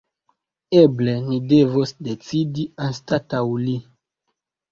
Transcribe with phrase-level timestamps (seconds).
[0.83, 3.77] Eble ni devos decidi anstataŭ li.